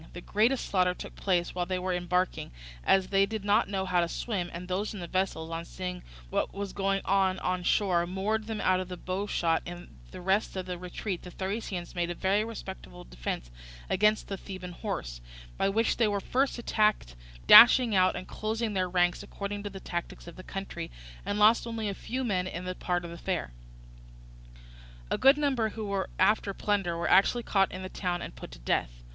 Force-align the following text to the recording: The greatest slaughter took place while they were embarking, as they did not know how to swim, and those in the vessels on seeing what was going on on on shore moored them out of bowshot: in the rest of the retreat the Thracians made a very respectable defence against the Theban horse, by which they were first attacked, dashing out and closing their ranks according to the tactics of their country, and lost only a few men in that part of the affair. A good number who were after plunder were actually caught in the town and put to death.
The 0.13 0.21
greatest 0.21 0.65
slaughter 0.65 0.95
took 0.95 1.15
place 1.15 1.53
while 1.53 1.67
they 1.67 1.77
were 1.77 1.93
embarking, 1.93 2.49
as 2.83 3.09
they 3.09 3.27
did 3.27 3.45
not 3.45 3.69
know 3.69 3.85
how 3.85 4.01
to 4.01 4.07
swim, 4.09 4.49
and 4.51 4.67
those 4.67 4.95
in 4.95 4.99
the 4.99 5.05
vessels 5.05 5.51
on 5.51 5.63
seeing 5.63 6.01
what 6.31 6.55
was 6.55 6.73
going 6.73 7.01
on 7.05 7.37
on 7.37 7.59
on 7.59 7.63
shore 7.63 8.07
moored 8.07 8.47
them 8.47 8.59
out 8.61 8.79
of 8.79 8.89
bowshot: 9.05 9.61
in 9.63 9.99
the 10.09 10.19
rest 10.19 10.55
of 10.55 10.65
the 10.65 10.79
retreat 10.79 11.21
the 11.21 11.29
Thracians 11.29 11.93
made 11.93 12.09
a 12.09 12.15
very 12.15 12.43
respectable 12.43 13.03
defence 13.03 13.51
against 13.91 14.27
the 14.27 14.37
Theban 14.37 14.71
horse, 14.71 15.21
by 15.55 15.69
which 15.69 15.97
they 15.97 16.07
were 16.07 16.19
first 16.19 16.57
attacked, 16.57 17.15
dashing 17.45 17.93
out 17.93 18.15
and 18.15 18.27
closing 18.27 18.73
their 18.73 18.89
ranks 18.89 19.21
according 19.21 19.61
to 19.61 19.69
the 19.69 19.79
tactics 19.79 20.25
of 20.25 20.35
their 20.35 20.41
country, 20.43 20.89
and 21.27 21.37
lost 21.37 21.67
only 21.67 21.87
a 21.87 21.93
few 21.93 22.23
men 22.23 22.47
in 22.47 22.65
that 22.65 22.79
part 22.79 23.05
of 23.05 23.11
the 23.11 23.17
affair. 23.17 23.51
A 25.11 25.19
good 25.19 25.37
number 25.37 25.69
who 25.69 25.85
were 25.85 26.09
after 26.17 26.55
plunder 26.55 26.97
were 26.97 27.07
actually 27.07 27.43
caught 27.43 27.71
in 27.71 27.83
the 27.83 27.87
town 27.87 28.23
and 28.23 28.35
put 28.35 28.49
to 28.49 28.57
death. 28.57 29.03